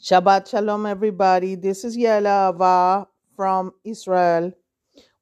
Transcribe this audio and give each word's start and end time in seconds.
Shabbat 0.00 0.48
Shalom, 0.50 0.84
everybody. 0.86 1.54
This 1.54 1.82
is 1.84 1.96
Yael 1.96 2.26
Ava 2.50 3.08
from 3.36 3.72
Israel. 3.84 4.52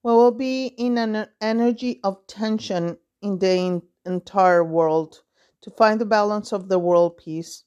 We 0.03 0.13
will 0.13 0.33
be 0.33 0.67
in 0.67 0.99
an 0.99 1.29
energy 1.41 2.01
of 2.05 2.27
tension 2.27 2.99
in 3.23 3.39
the 3.39 3.49
en- 3.51 3.83
entire 4.07 4.65
world 4.65 5.23
to 5.63 5.71
find 5.71 6.01
the 6.01 6.07
balance 6.07 6.53
of 6.53 6.69
the 6.69 6.79
world 6.79 7.19
peace. 7.19 7.65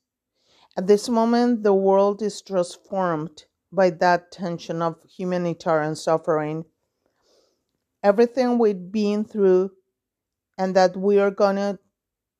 At 0.78 0.88
this 0.88 1.10
moment, 1.10 1.64
the 1.64 1.74
world 1.74 2.22
is 2.22 2.42
transformed 2.42 3.46
by 3.72 3.92
that 3.92 4.32
tension 4.32 4.82
of 4.82 4.98
humanitarian 5.18 5.96
suffering. 5.96 6.66
Everything 8.04 8.60
we've 8.60 8.92
been 8.92 9.26
through 9.26 9.72
and 10.58 10.76
that 10.76 10.98
we 10.98 11.20
are 11.20 11.32
going 11.32 11.80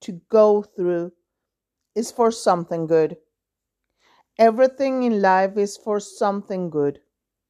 to 0.02 0.22
go 0.30 0.64
through 0.64 1.12
is 1.96 2.12
for 2.12 2.32
something 2.32 2.88
good. 2.88 3.18
Everything 4.38 5.04
in 5.04 5.22
life 5.22 5.58
is 5.58 5.78
for 5.78 6.00
something 6.00 6.70
good. 6.70 7.00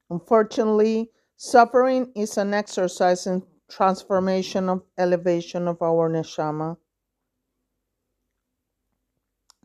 Unfortunately, 0.10 1.12
suffering 1.38 2.12
is 2.16 2.38
an 2.38 2.54
exercise 2.54 3.26
in 3.26 3.44
transformation 3.70 4.70
of 4.70 4.84
elevation 4.98 5.68
of 5.68 5.82
our 5.82 6.10
neshama. 6.10 6.78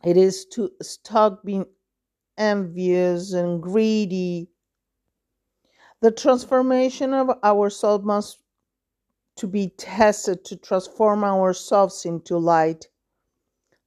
It 0.04 0.16
is 0.16 0.46
to 0.52 0.70
stop 0.80 1.44
being 1.44 1.66
envious 2.36 3.32
and 3.32 3.60
greedy. 3.60 4.48
The 6.00 6.12
transformation 6.12 7.12
of 7.12 7.30
our 7.42 7.68
soul 7.68 7.98
must 7.98 8.38
to 9.36 9.46
be 9.46 9.68
tested 9.76 10.44
to 10.44 10.56
transform 10.56 11.24
ourselves 11.24 12.04
into 12.04 12.38
light. 12.38 12.88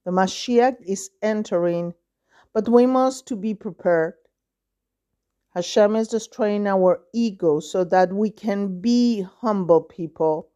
The 0.04 0.10
Mashiach 0.10 0.76
is 0.86 1.10
entering, 1.22 1.94
but 2.52 2.68
we 2.68 2.86
must 2.86 3.26
to 3.28 3.36
be 3.36 3.54
prepared. 3.54 4.14
Hashem 5.54 5.96
is 5.96 6.08
destroying 6.08 6.66
our 6.66 7.02
ego 7.12 7.60
so 7.60 7.84
that 7.84 8.12
we 8.12 8.30
can 8.30 8.80
be 8.80 9.26
humble 9.40 9.82
people. 9.82 10.48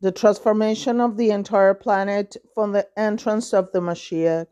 The 0.00 0.12
transformation 0.12 1.00
of 1.00 1.16
the 1.16 1.30
entire 1.30 1.74
planet 1.74 2.36
from 2.54 2.72
the 2.72 2.86
entrance 2.98 3.52
of 3.52 3.70
the 3.72 3.80
Mashiach. 3.80 4.46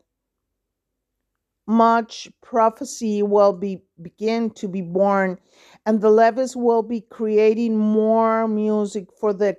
Much 1.65 2.29
prophecy 2.41 3.23
will 3.23 3.53
be 3.53 3.83
begin 4.01 4.49
to 4.51 4.67
be 4.67 4.81
born, 4.81 5.37
and 5.85 5.99
the 5.99 6.09
Levites 6.09 6.55
will 6.55 6.83
be 6.83 7.01
creating 7.01 7.77
more 7.77 8.47
music 8.47 9.07
for 9.19 9.33
the 9.33 9.57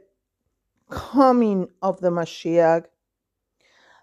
coming 0.90 1.68
of 1.82 2.00
the 2.00 2.10
Mashiach. 2.10 2.84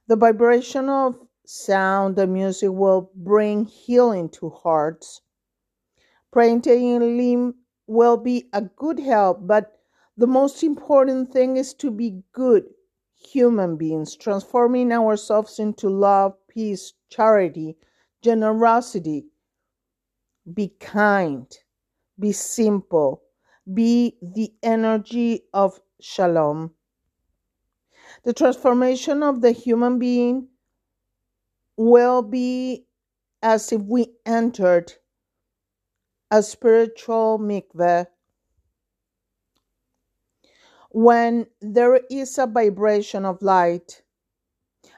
The 0.07 0.15
vibration 0.15 0.89
of 0.89 1.15
sound 1.49 2.17
and 2.19 2.33
music 2.33 2.69
will 2.71 3.11
bring 3.15 3.65
healing 3.65 4.29
to 4.29 4.49
hearts. 4.49 5.21
Praying 6.31 6.61
Tehillim 6.61 7.53
will 7.87 8.17
be 8.17 8.49
a 8.53 8.61
good 8.61 8.99
help, 8.99 9.39
but 9.47 9.79
the 10.17 10.27
most 10.27 10.63
important 10.63 11.31
thing 11.31 11.57
is 11.57 11.73
to 11.75 11.91
be 11.91 12.23
good 12.31 12.65
human 13.13 13.77
beings, 13.77 14.15
transforming 14.15 14.91
ourselves 14.91 15.59
into 15.59 15.89
love, 15.89 16.35
peace, 16.47 16.93
charity, 17.09 17.77
generosity. 18.21 19.25
Be 20.53 20.69
kind, 20.79 21.47
be 22.19 22.31
simple, 22.31 23.23
be 23.73 24.17
the 24.21 24.53
energy 24.61 25.43
of 25.53 25.79
shalom. 25.99 26.71
The 28.23 28.33
transformation 28.33 29.23
of 29.23 29.41
the 29.41 29.51
human 29.51 29.99
being 29.99 30.47
will 31.77 32.21
be 32.21 32.85
as 33.41 33.71
if 33.71 33.81
we 33.81 34.07
entered 34.25 34.93
a 36.31 36.41
spiritual 36.41 37.39
mikveh. 37.39 38.07
When 40.91 41.47
there 41.61 41.99
is 42.09 42.37
a 42.37 42.47
vibration 42.47 43.25
of 43.25 43.41
light, 43.41 44.01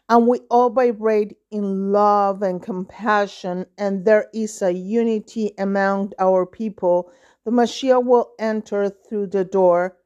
and 0.10 0.28
we 0.28 0.40
all 0.50 0.70
vibrate 0.70 1.38
in 1.52 1.92
love 1.92 2.42
and 2.42 2.62
compassion, 2.62 3.66
and 3.78 4.06
there 4.06 4.28
is 4.34 4.62
a 4.62 4.72
unity 4.72 5.54
among 5.58 6.14
our 6.20 6.46
people, 6.46 7.12
the 7.44 7.52
Mashiach 7.52 8.04
will 8.06 8.32
enter 8.40 8.90
through 8.90 9.28
the 9.28 9.44
door, 9.44 9.98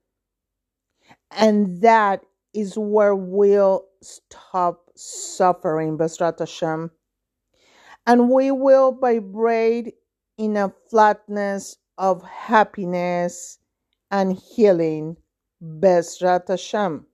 and 1.30 1.82
that 1.82 2.24
is 2.54 2.78
where 2.78 3.16
we'll 3.16 3.86
stop 4.02 4.91
suffering, 5.02 5.98
B'ezrat 5.98 6.40
Hashem. 6.40 6.92
And 8.06 8.30
we 8.30 8.52
will 8.52 8.92
vibrate 8.94 9.96
in 10.38 10.58
a 10.58 10.74
flatness 10.90 11.78
of 11.98 12.24
happiness 12.24 13.60
and 14.10 14.34
healing, 14.34 15.18
B'ezrat 15.64 16.48
Hashem. 16.48 17.06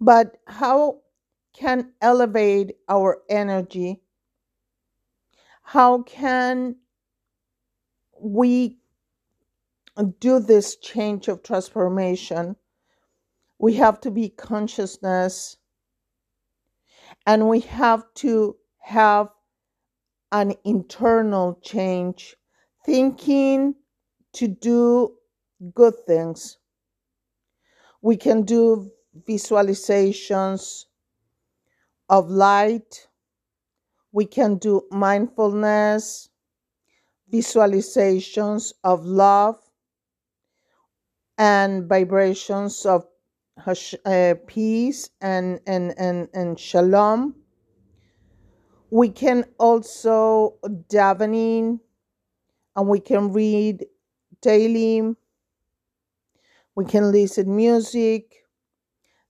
But 0.00 0.36
how 0.46 1.00
can 1.54 1.92
elevate 2.02 2.76
our 2.88 3.22
energy? 3.30 4.02
How 5.62 6.02
can 6.02 6.76
we 8.20 8.78
do 10.18 10.40
this 10.40 10.76
change 10.76 11.28
of 11.28 11.42
transformation? 11.42 12.56
We 13.58 13.74
have 13.74 14.00
to 14.00 14.10
be 14.10 14.28
consciousness 14.28 15.56
and 17.26 17.48
we 17.48 17.60
have 17.60 18.04
to 18.14 18.56
have 18.80 19.28
an 20.32 20.54
internal 20.64 21.58
change, 21.62 22.36
thinking 22.84 23.74
to 24.32 24.48
do 24.48 25.14
good 25.74 25.94
things. 26.06 26.58
We 28.02 28.16
can 28.16 28.42
do 28.42 28.90
visualizations 29.26 30.84
of 32.08 32.30
light. 32.30 33.06
We 34.12 34.26
can 34.26 34.56
do 34.58 34.82
mindfulness, 34.90 36.28
visualizations 37.32 38.72
of 38.82 39.06
love, 39.06 39.58
and 41.38 41.88
vibrations 41.88 42.86
of 42.86 43.06
uh, 44.06 44.34
peace 44.46 45.10
and, 45.20 45.60
and, 45.66 45.94
and, 45.98 46.28
and 46.34 46.58
shalom. 46.58 47.34
We 48.90 49.08
can 49.10 49.44
also 49.58 50.56
davening 50.88 51.80
and 52.76 52.88
we 52.88 53.00
can 53.00 53.32
read 53.32 53.86
daily. 54.42 55.14
We 56.76 56.84
can 56.84 57.10
listen 57.12 57.54
music 57.56 58.44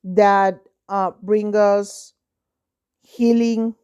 that 0.05 0.61
uh, 0.89 1.13
bring 1.23 1.57
us 1.57 2.15
healing. 3.03 3.75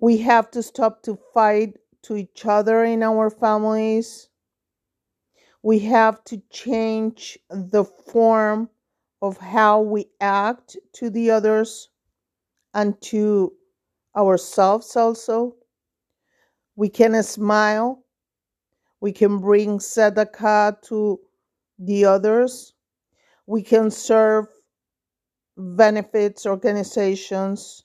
We 0.00 0.18
have 0.18 0.50
to 0.52 0.62
stop 0.62 1.02
to 1.04 1.18
fight 1.34 1.74
to 2.02 2.16
each 2.16 2.46
other 2.46 2.84
in 2.84 3.02
our 3.02 3.30
families. 3.30 4.27
We 5.68 5.80
have 5.80 6.24
to 6.24 6.40
change 6.48 7.38
the 7.50 7.84
form 7.84 8.70
of 9.20 9.36
how 9.36 9.82
we 9.82 10.06
act 10.18 10.78
to 10.94 11.10
the 11.10 11.30
others 11.30 11.90
and 12.72 12.98
to 13.02 13.52
ourselves 14.16 14.96
also. 14.96 15.56
We 16.74 16.88
can 16.88 17.22
smile. 17.22 18.02
We 19.02 19.12
can 19.12 19.40
bring 19.40 19.78
tzedakah 19.78 20.80
to 20.84 21.20
the 21.78 22.06
others. 22.06 22.72
We 23.46 23.60
can 23.60 23.90
serve 23.90 24.46
benefits 25.54 26.46
organizations. 26.46 27.84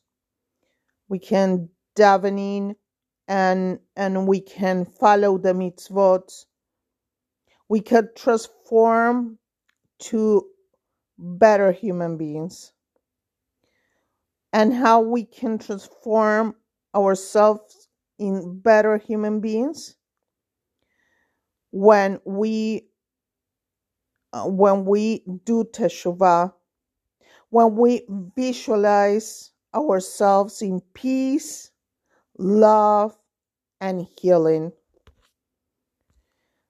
We 1.10 1.20
can 1.20 1.68
davening 1.98 2.76
and 3.28 3.80
and 3.98 4.26
we 4.26 4.40
can 4.40 4.86
follow 4.86 5.38
the 5.38 5.52
mitzvot. 5.52 6.46
We 7.70 7.82
can 7.82 8.10
transform 8.16 9.40
to 10.00 10.48
better 11.18 11.72
human 11.72 12.18
beings. 12.18 12.74
And 14.52 14.74
how 14.74 15.02
we 15.02 15.26
can 15.26 15.58
transform 15.58 16.56
ourselves 16.96 17.88
in 18.20 18.60
better 18.60 18.98
human 18.98 19.40
beings 19.40 19.96
when 21.72 22.20
we 22.26 22.88
uh, 24.34 24.46
when 24.46 24.86
we 24.86 25.24
do 25.46 25.64
teshuvah, 25.64 26.54
when 27.50 27.76
we 27.76 28.06
visualize 28.36 29.52
ourselves 29.76 30.62
in 30.62 30.82
peace, 30.94 31.72
love, 32.38 33.18
and 33.82 34.08
healing. 34.20 34.72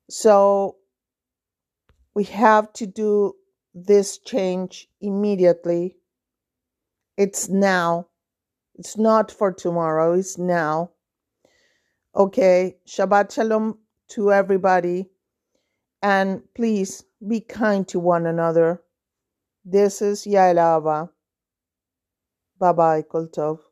So 0.09 0.77
we 2.15 2.25
have 2.25 2.71
to 2.73 2.87
do 2.87 3.35
this 3.73 4.19
change 4.19 4.89
immediately. 5.01 5.97
It's 7.17 7.49
now. 7.49 8.07
It's 8.75 8.97
not 8.97 9.31
for 9.31 9.51
tomorrow, 9.51 10.13
it's 10.13 10.37
now. 10.37 10.91
Okay, 12.15 12.77
Shabbat 12.87 13.31
Shalom 13.31 13.79
to 14.09 14.31
everybody. 14.31 15.09
And 16.01 16.43
please 16.55 17.05
be 17.27 17.39
kind 17.39 17.87
to 17.89 17.99
one 17.99 18.25
another. 18.25 18.81
This 19.65 20.01
is 20.01 20.25
Yael 20.25 20.59
Ava. 20.77 21.11
Bye 22.59 22.73
bye, 22.73 23.01
Kol 23.03 23.27
Tov. 23.27 23.63